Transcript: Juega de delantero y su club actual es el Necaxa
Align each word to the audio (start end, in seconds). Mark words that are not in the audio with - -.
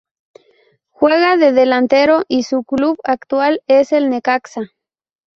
Juega 0.89 1.37
de 1.37 1.51
delantero 1.51 2.23
y 2.27 2.41
su 2.41 2.63
club 2.63 2.97
actual 3.03 3.61
es 3.67 3.91
el 3.91 4.09
Necaxa 4.09 4.61